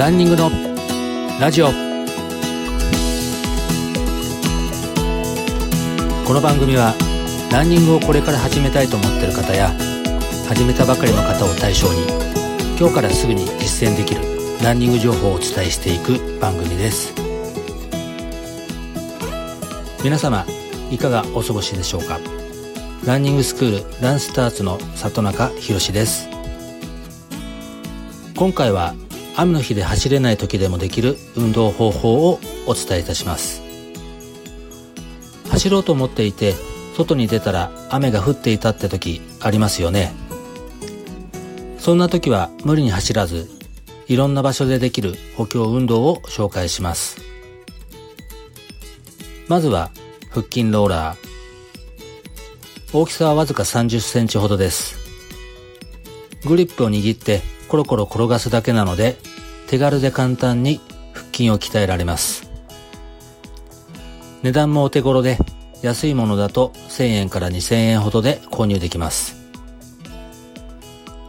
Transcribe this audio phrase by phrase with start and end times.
[0.00, 0.50] ランニングの
[1.38, 1.66] ラジオ。
[1.66, 1.72] こ
[6.32, 6.94] の番組は
[7.52, 9.68] ランニングをこれから始めたいと思ってる方や
[10.48, 12.00] 始めたばかりの方を対象に
[12.78, 14.22] 今日からすぐに実践できる
[14.64, 17.12] ランニング情報をお伝えしていく番組です。
[20.02, 20.46] 皆様
[20.90, 22.18] いかがお過ごしでしょうか？
[23.04, 26.30] ランニングスクールランスターツの里中博です。
[28.34, 28.94] 今回は
[29.40, 33.62] 雨の日で走れない時でもできる運動方法をお伝えいたします。
[35.48, 36.54] 走ろうと思っていて
[36.94, 40.12] 外に出たら雨が降っていたって時ありますよね。
[41.78, 43.48] そんな時は無理に走らず
[44.08, 47.16] いろんな場所でできる補強運動を紹介します。
[49.48, 49.90] まずは
[50.28, 51.30] 腹筋ローラー。
[52.92, 54.98] 大きさはわずか30センチほどです。
[56.44, 59.16] グリップを握ってコロコロ転がすだけなので
[59.70, 60.80] 手軽で簡単に
[61.12, 62.50] 腹筋を鍛えられます。
[64.42, 65.38] 値段もお手頃で
[65.80, 69.36] 安いものだと1000円から2000円ほどで購入できます。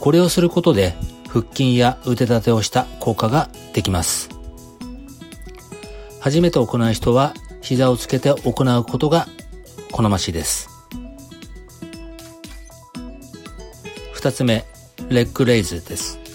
[0.00, 0.92] これをすることで
[1.30, 4.28] 腹筋や腕立てをした効果ができます。
[6.20, 9.28] 初めて行う人は膝をつけて行うことが
[9.92, 10.68] 好ましいです。
[14.12, 14.66] 二つ目
[15.08, 16.25] レッグレイズです。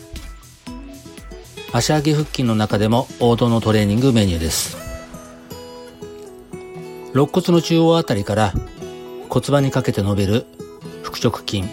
[1.73, 4.77] 足上げ腹筋の中でも王道のトレーニングメニューです。
[7.13, 8.53] 肋骨の中央あたりから
[9.29, 10.45] 骨盤にかけて伸びる
[11.03, 11.63] 腹直筋。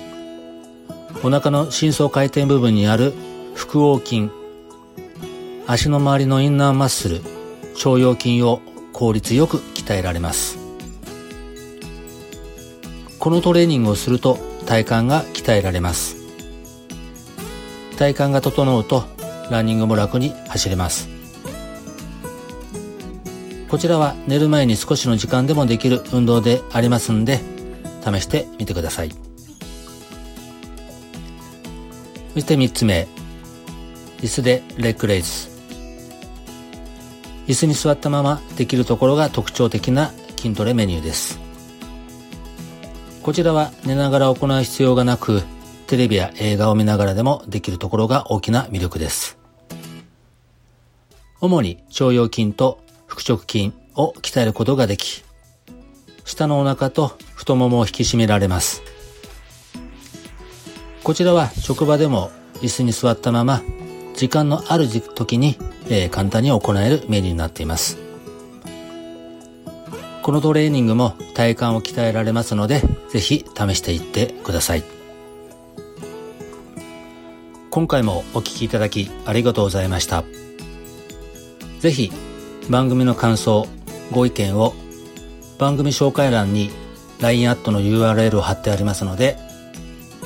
[1.24, 3.12] お腹の深層回転部分にある
[3.56, 4.30] 腹横筋。
[5.66, 7.16] 足の周りのインナーマッスル
[7.74, 8.60] 腸腰筋を
[8.92, 10.58] 効率よく鍛えられます。
[13.19, 16.16] このトレーニングをすると体幹が鍛えられます。
[17.98, 19.17] 体幹が整うと
[19.50, 21.08] ランニングも楽に走れます。
[23.69, 27.41] こちらは寝る前に少しの時間でもできる運動でありますんで
[28.03, 29.10] 試してみてください。
[32.32, 33.08] そして3つ目。
[34.20, 35.48] 椅子でレッグレイズ
[37.47, 41.38] 椅子に座ったままできるところが特徴的な筋トレメニューです。
[43.22, 45.42] こちらは寝ながら行う必要がなく
[45.87, 49.38] テレビや映画を見ながらでもできるところが大きな魅力です。
[51.41, 55.25] 主に腸腰筋と腹直筋を鍛えることができ、
[56.25, 58.82] 下のお腹と太ももを引き締められます。
[61.03, 63.62] こちらは職場でも椅子に座ったまま、
[64.15, 65.56] 時間のある時に、
[65.88, 67.99] えー、簡単に行えるメニューになっています。
[70.22, 74.82] このトレーニングも体幹を鍛えられますので、ぜひ試していってください。
[77.70, 80.25] 今回もお聴きいただきありがとうございました。
[81.81, 82.11] ぜひ
[82.69, 83.66] 番組の感想、
[84.12, 84.75] ご意見を
[85.59, 86.71] 番組紹介欄に
[87.21, 89.37] LINE アットの URL を貼ってありますので、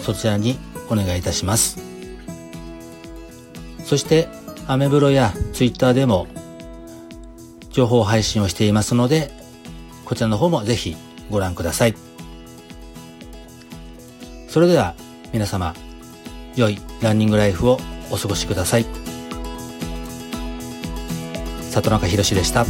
[0.01, 0.59] そちらに
[0.91, 1.79] お願いいたします。
[3.85, 4.29] そして、
[4.67, 6.29] アメブロや Twitter でも
[7.71, 9.31] 情報配信をしていますので、
[10.05, 10.97] こちらの方もぜひ
[11.31, 11.95] ご覧ください。
[14.49, 14.95] それでは
[15.33, 15.75] 皆様、
[16.57, 17.79] 良いランニングライフを
[18.11, 19.02] お過ごしください。
[21.81, 22.67] 里中宏でした。